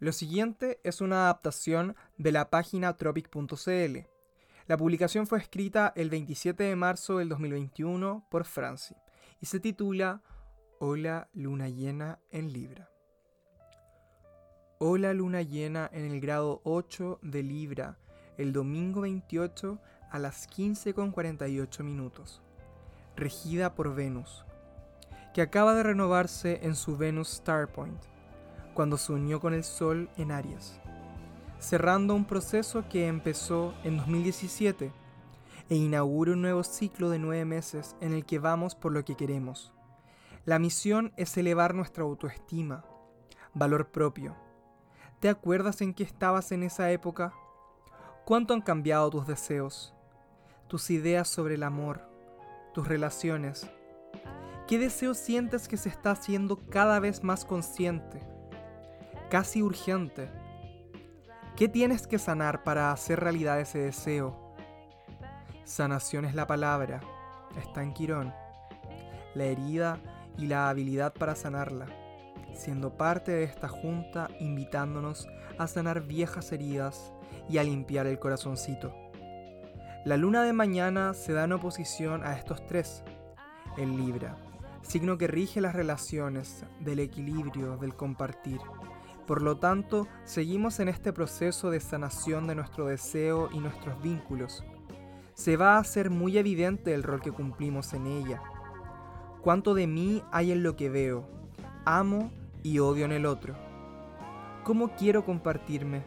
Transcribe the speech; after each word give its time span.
Lo 0.00 0.12
siguiente 0.12 0.80
es 0.82 1.02
una 1.02 1.24
adaptación 1.24 1.94
de 2.16 2.32
la 2.32 2.48
página 2.48 2.96
tropic.cl. 2.96 3.98
La 4.66 4.76
publicación 4.78 5.26
fue 5.26 5.38
escrita 5.38 5.92
el 5.94 6.08
27 6.08 6.64
de 6.64 6.74
marzo 6.74 7.18
del 7.18 7.28
2021 7.28 8.26
por 8.30 8.46
Franci 8.46 8.94
y 9.42 9.46
se 9.46 9.60
titula 9.60 10.22
Hola 10.78 11.28
luna 11.34 11.68
llena 11.68 12.18
en 12.30 12.50
Libra. 12.50 12.88
Hola 14.78 15.12
luna 15.12 15.42
llena 15.42 15.90
en 15.92 16.06
el 16.10 16.18
grado 16.18 16.62
8 16.64 17.18
de 17.20 17.42
Libra 17.42 17.98
el 18.38 18.54
domingo 18.54 19.02
28 19.02 19.78
a 20.10 20.18
las 20.18 20.48
15.48 20.48 21.84
minutos, 21.84 22.40
regida 23.16 23.74
por 23.74 23.94
Venus, 23.94 24.46
que 25.34 25.42
acaba 25.42 25.74
de 25.74 25.82
renovarse 25.82 26.60
en 26.62 26.74
su 26.74 26.96
Venus 26.96 27.28
Starpoint 27.28 28.02
cuando 28.80 28.96
se 28.96 29.12
unió 29.12 29.40
con 29.40 29.52
el 29.52 29.62
Sol 29.62 30.08
en 30.16 30.32
Aries, 30.32 30.80
cerrando 31.58 32.14
un 32.14 32.24
proceso 32.24 32.88
que 32.88 33.08
empezó 33.08 33.74
en 33.84 33.98
2017 33.98 34.90
e 35.68 35.74
inaugura 35.74 36.32
un 36.32 36.40
nuevo 36.40 36.64
ciclo 36.64 37.10
de 37.10 37.18
nueve 37.18 37.44
meses 37.44 37.94
en 38.00 38.14
el 38.14 38.24
que 38.24 38.38
vamos 38.38 38.74
por 38.74 38.92
lo 38.92 39.04
que 39.04 39.16
queremos. 39.16 39.74
La 40.46 40.58
misión 40.58 41.12
es 41.18 41.36
elevar 41.36 41.74
nuestra 41.74 42.04
autoestima, 42.04 42.86
valor 43.52 43.90
propio. 43.90 44.34
¿Te 45.18 45.28
acuerdas 45.28 45.82
en 45.82 45.92
qué 45.92 46.02
estabas 46.02 46.50
en 46.50 46.62
esa 46.62 46.90
época? 46.90 47.34
¿Cuánto 48.24 48.54
han 48.54 48.62
cambiado 48.62 49.10
tus 49.10 49.26
deseos, 49.26 49.92
tus 50.68 50.88
ideas 50.88 51.28
sobre 51.28 51.56
el 51.56 51.64
amor, 51.64 52.00
tus 52.72 52.88
relaciones? 52.88 53.68
¿Qué 54.66 54.78
deseo 54.78 55.12
sientes 55.12 55.68
que 55.68 55.76
se 55.76 55.90
está 55.90 56.12
haciendo 56.12 56.56
cada 56.70 56.98
vez 56.98 57.22
más 57.22 57.44
consciente? 57.44 58.39
Casi 59.30 59.62
urgente. 59.62 60.28
¿Qué 61.56 61.68
tienes 61.68 62.08
que 62.08 62.18
sanar 62.18 62.64
para 62.64 62.90
hacer 62.90 63.20
realidad 63.20 63.60
ese 63.60 63.78
deseo? 63.78 64.54
Sanación 65.64 66.24
es 66.24 66.34
la 66.34 66.48
palabra, 66.48 67.00
está 67.56 67.82
en 67.82 67.94
Quirón. 67.94 68.34
La 69.34 69.44
herida 69.44 70.00
y 70.36 70.46
la 70.46 70.68
habilidad 70.68 71.12
para 71.12 71.36
sanarla, 71.36 71.86
siendo 72.54 72.96
parte 72.96 73.30
de 73.30 73.44
esta 73.44 73.68
junta 73.68 74.28
invitándonos 74.40 75.28
a 75.58 75.68
sanar 75.68 76.02
viejas 76.02 76.50
heridas 76.50 77.12
y 77.48 77.58
a 77.58 77.62
limpiar 77.62 78.08
el 78.08 78.18
corazoncito. 78.18 78.92
La 80.04 80.16
luna 80.16 80.42
de 80.42 80.52
mañana 80.52 81.14
se 81.14 81.34
da 81.34 81.44
en 81.44 81.52
oposición 81.52 82.24
a 82.24 82.36
estos 82.36 82.66
tres, 82.66 83.04
el 83.78 83.96
Libra, 83.96 84.36
signo 84.82 85.18
que 85.18 85.28
rige 85.28 85.60
las 85.60 85.76
relaciones, 85.76 86.64
del 86.80 86.98
equilibrio, 86.98 87.76
del 87.76 87.94
compartir. 87.94 88.58
Por 89.30 89.42
lo 89.42 89.58
tanto, 89.58 90.08
seguimos 90.24 90.80
en 90.80 90.88
este 90.88 91.12
proceso 91.12 91.70
de 91.70 91.78
sanación 91.78 92.48
de 92.48 92.56
nuestro 92.56 92.86
deseo 92.86 93.48
y 93.52 93.60
nuestros 93.60 94.02
vínculos. 94.02 94.64
Se 95.34 95.56
va 95.56 95.76
a 95.76 95.78
hacer 95.78 96.10
muy 96.10 96.36
evidente 96.36 96.92
el 96.94 97.04
rol 97.04 97.22
que 97.22 97.30
cumplimos 97.30 97.92
en 97.92 98.08
ella. 98.08 98.42
¿Cuánto 99.40 99.74
de 99.74 99.86
mí 99.86 100.24
hay 100.32 100.50
en 100.50 100.64
lo 100.64 100.74
que 100.74 100.90
veo? 100.90 101.28
Amo 101.84 102.32
y 102.64 102.80
odio 102.80 103.04
en 103.04 103.12
el 103.12 103.24
otro. 103.24 103.54
¿Cómo 104.64 104.96
quiero 104.96 105.24
compartirme? 105.24 106.02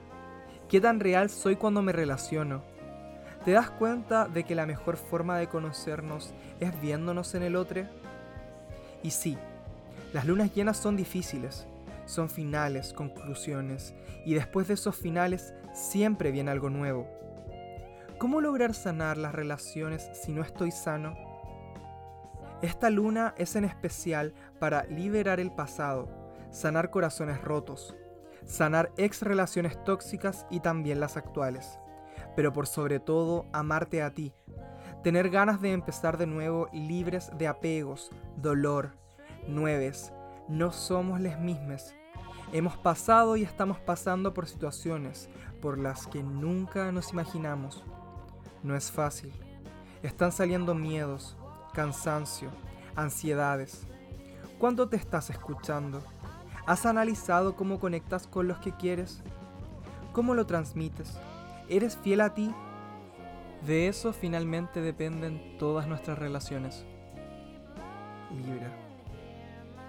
¿Qué 0.68 0.82
tan 0.82 1.00
real 1.00 1.30
soy 1.30 1.56
cuando 1.56 1.82
me 1.82 1.94
relaciono? 1.94 2.62
¿Te 3.46 3.52
das 3.52 3.70
cuenta 3.70 4.28
de 4.28 4.44
que 4.44 4.54
la 4.54 4.66
mejor 4.66 4.98
forma 4.98 5.38
de 5.38 5.48
conocernos 5.48 6.34
es 6.60 6.78
viéndonos 6.82 7.36
en 7.36 7.44
el 7.44 7.56
otro? 7.56 7.84
Y 9.02 9.12
sí, 9.12 9.38
las 10.12 10.26
lunas 10.26 10.54
llenas 10.54 10.76
son 10.76 10.98
difíciles, 10.98 11.66
son 12.06 12.30
finales, 12.30 12.94
conclusiones, 12.94 13.94
y 14.26 14.34
después 14.34 14.68
de 14.68 14.76
esos 14.76 14.96
finales 14.96 15.54
siempre 15.74 16.32
viene 16.32 16.52
algo 16.52 16.70
nuevo. 16.70 17.08
¿Cómo 18.18 18.42
lograr 18.42 18.74
sanar 18.74 19.18
las 19.18 19.34
relaciones 19.34 20.10
si 20.14 20.32
no 20.32 20.42
estoy 20.42 20.72
sano? 20.72 21.16
Esta 22.62 22.90
luna 22.90 23.34
es 23.38 23.56
en 23.56 23.66
especial 23.66 24.34
para 24.60 24.86
liberar 24.86 25.40
el 25.40 25.52
pasado, 25.52 26.08
sanar 26.50 26.90
corazones 26.90 27.42
rotos, 27.42 27.96
sanar 28.46 28.92
ex 28.98 29.22
relaciones 29.22 29.84
tóxicas 29.84 30.46
y 30.50 30.62
también 30.62 31.00
las 31.00 31.18
actuales, 31.18 31.80
pero 32.36 32.54
por 32.54 32.68
sobre 32.68 33.00
todo 33.00 33.46
amarte 33.52 34.02
a 34.02 34.12
ti, 34.12 34.34
tener 35.04 35.30
ganas 35.30 35.60
de 35.62 35.74
empezar 35.74 36.18
de 36.18 36.28
nuevo 36.28 36.70
libres 36.72 37.32
de 37.38 37.48
apegos, 37.48 38.10
dolor, 38.38 38.92
nueves, 39.48 40.14
no 40.48 40.72
somos 40.72 41.22
las 41.22 41.40
mismas. 41.40 41.96
Hemos 42.52 42.78
pasado 42.78 43.38
y 43.38 43.44
estamos 43.44 43.80
pasando 43.80 44.34
por 44.34 44.48
situaciones 44.48 45.30
por 45.62 45.80
las 45.80 46.08
que 46.08 46.22
nunca 46.22 46.92
nos 46.92 47.14
imaginamos. 47.14 47.84
No 48.62 48.76
es 48.76 48.92
fácil. 48.92 49.34
Están 50.04 50.32
saliendo 50.32 50.76
miedos, 50.76 51.38
cansancio, 51.74 52.50
ansiedades. 52.96 53.88
¿Cuánto 54.60 54.90
te 54.90 54.98
estás 54.98 55.30
escuchando? 55.30 56.04
¿Has 56.66 56.86
analizado 56.86 57.56
cómo 57.56 57.80
conectas 57.80 58.28
con 58.28 58.48
los 58.48 58.58
que 58.60 58.74
quieres? 58.74 59.22
¿Cómo 60.12 60.34
lo 60.36 60.46
transmites? 60.46 61.18
¿Eres 61.70 61.98
fiel 61.98 62.22
a 62.22 62.34
ti? 62.34 62.54
De 63.66 63.88
eso 63.88 64.12
finalmente 64.14 64.82
dependen 64.82 65.58
todas 65.58 65.88
nuestras 65.88 66.20
relaciones. 66.20 66.86
Libra. 68.46 68.83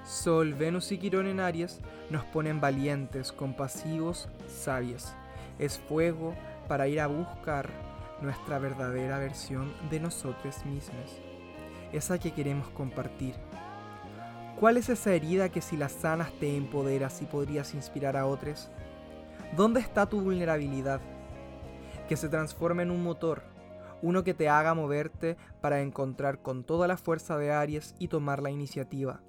Sol, 0.04 0.52
Venus 0.52 0.92
y 0.92 0.98
Quirón 0.98 1.26
en 1.26 1.40
Aries 1.40 1.80
nos 2.10 2.26
ponen 2.26 2.60
valientes, 2.60 3.32
compasivos, 3.32 4.28
sabios. 4.46 5.14
Es 5.58 5.78
fuego 5.78 6.34
para 6.68 6.88
ir 6.88 7.00
a 7.00 7.06
buscar 7.06 7.70
nuestra 8.20 8.58
verdadera 8.58 9.18
versión 9.18 9.72
de 9.90 10.00
nosotros 10.00 10.62
mismos, 10.66 11.18
esa 11.90 12.18
que 12.18 12.34
queremos 12.34 12.68
compartir. 12.68 13.34
¿Cuál 14.60 14.76
es 14.76 14.90
esa 14.90 15.14
herida 15.14 15.48
que 15.48 15.62
si 15.62 15.78
la 15.78 15.88
sanas 15.88 16.32
te 16.38 16.54
empoderas 16.54 17.22
y 17.22 17.24
podrías 17.24 17.72
inspirar 17.72 18.18
a 18.18 18.26
otros? 18.26 18.70
¿Dónde 19.56 19.80
está 19.80 20.04
tu 20.04 20.20
vulnerabilidad? 20.20 21.00
Que 22.10 22.18
se 22.18 22.28
transforme 22.28 22.82
en 22.82 22.90
un 22.90 23.02
motor, 23.02 23.42
uno 24.02 24.22
que 24.22 24.34
te 24.34 24.50
haga 24.50 24.74
moverte 24.74 25.38
para 25.62 25.80
encontrar 25.80 26.42
con 26.42 26.62
toda 26.62 26.86
la 26.86 26.98
fuerza 26.98 27.38
de 27.38 27.52
Aries 27.52 27.94
y 27.98 28.08
tomar 28.08 28.42
la 28.42 28.50
iniciativa 28.50 29.22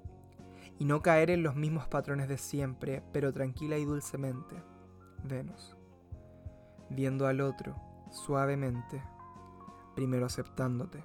y 0.78 0.84
no 0.84 1.02
caer 1.02 1.30
en 1.30 1.42
los 1.42 1.56
mismos 1.56 1.88
patrones 1.88 2.28
de 2.28 2.38
siempre, 2.38 3.02
pero 3.12 3.32
tranquila 3.32 3.78
y 3.78 3.84
dulcemente. 3.84 4.62
Venus. 5.24 5.76
Viendo 6.90 7.26
al 7.26 7.40
otro, 7.40 7.76
suavemente, 8.10 9.02
primero 9.94 10.26
aceptándote. 10.26 11.04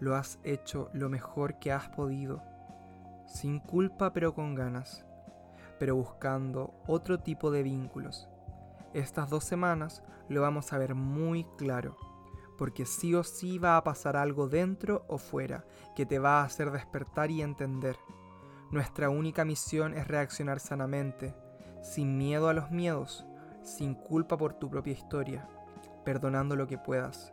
Lo 0.00 0.16
has 0.16 0.38
hecho 0.42 0.90
lo 0.92 1.08
mejor 1.08 1.58
que 1.58 1.72
has 1.72 1.88
podido, 1.90 2.42
sin 3.26 3.60
culpa 3.60 4.12
pero 4.12 4.34
con 4.34 4.54
ganas, 4.54 5.04
pero 5.78 5.94
buscando 5.96 6.74
otro 6.86 7.18
tipo 7.20 7.50
de 7.50 7.62
vínculos. 7.62 8.28
Estas 8.92 9.30
dos 9.30 9.44
semanas 9.44 10.02
lo 10.28 10.40
vamos 10.40 10.72
a 10.72 10.78
ver 10.78 10.94
muy 10.94 11.44
claro, 11.56 11.96
porque 12.58 12.86
sí 12.86 13.14
o 13.14 13.22
sí 13.22 13.58
va 13.58 13.76
a 13.76 13.84
pasar 13.84 14.16
algo 14.16 14.48
dentro 14.48 15.04
o 15.08 15.18
fuera 15.18 15.64
que 15.94 16.06
te 16.06 16.18
va 16.18 16.40
a 16.40 16.44
hacer 16.44 16.70
despertar 16.70 17.30
y 17.30 17.42
entender 17.42 17.96
nuestra 18.74 19.08
única 19.08 19.44
misión 19.44 19.94
es 19.94 20.08
reaccionar 20.08 20.58
sanamente, 20.58 21.32
sin 21.80 22.18
miedo 22.18 22.48
a 22.48 22.54
los 22.54 22.72
miedos, 22.72 23.24
sin 23.62 23.94
culpa 23.94 24.36
por 24.36 24.52
tu 24.54 24.68
propia 24.68 24.92
historia, 24.92 25.48
perdonando 26.04 26.56
lo 26.56 26.66
que 26.66 26.76
puedas. 26.76 27.32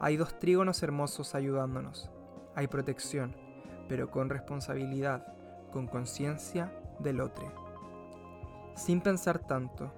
Hay 0.00 0.16
dos 0.16 0.38
trígonos 0.38 0.82
hermosos 0.82 1.34
ayudándonos. 1.34 2.10
Hay 2.54 2.68
protección, 2.68 3.36
pero 3.86 4.10
con 4.10 4.30
responsabilidad, 4.30 5.26
con 5.72 5.86
conciencia 5.88 6.72
del 7.00 7.20
otro. 7.20 7.52
Sin 8.74 9.02
pensar 9.02 9.40
tanto, 9.40 9.92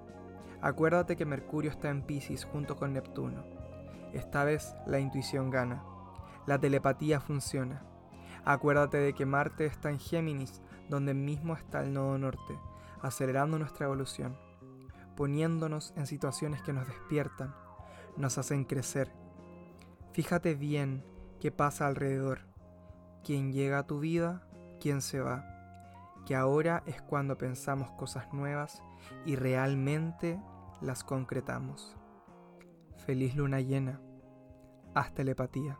acuérdate 0.60 1.14
que 1.14 1.24
Mercurio 1.24 1.70
está 1.70 1.88
en 1.88 2.02
Pisces 2.02 2.44
junto 2.44 2.74
con 2.74 2.94
Neptuno. 2.94 3.44
Esta 4.12 4.42
vez 4.42 4.74
la 4.86 4.98
intuición 4.98 5.50
gana, 5.50 5.84
la 6.46 6.58
telepatía 6.58 7.20
funciona 7.20 7.84
Acuérdate 8.48 8.96
de 8.96 9.12
que 9.12 9.26
Marte 9.26 9.66
está 9.66 9.90
en 9.90 9.98
Géminis, 9.98 10.62
donde 10.88 11.12
mismo 11.12 11.52
está 11.52 11.82
el 11.82 11.92
nodo 11.92 12.16
norte, 12.16 12.58
acelerando 13.02 13.58
nuestra 13.58 13.84
evolución, 13.84 14.38
poniéndonos 15.18 15.92
en 15.96 16.06
situaciones 16.06 16.62
que 16.62 16.72
nos 16.72 16.86
despiertan, 16.86 17.54
nos 18.16 18.38
hacen 18.38 18.64
crecer. 18.64 19.12
Fíjate 20.12 20.54
bien 20.54 21.04
qué 21.40 21.52
pasa 21.52 21.86
alrededor, 21.86 22.46
quién 23.22 23.52
llega 23.52 23.80
a 23.80 23.86
tu 23.86 24.00
vida, 24.00 24.48
quién 24.80 25.02
se 25.02 25.20
va, 25.20 25.44
que 26.24 26.34
ahora 26.34 26.82
es 26.86 27.02
cuando 27.02 27.36
pensamos 27.36 27.90
cosas 27.98 28.32
nuevas 28.32 28.82
y 29.26 29.36
realmente 29.36 30.40
las 30.80 31.04
concretamos. 31.04 31.98
Feliz 33.04 33.36
luna 33.36 33.60
llena. 33.60 34.00
Haz 34.94 35.12
telepatía. 35.12 35.78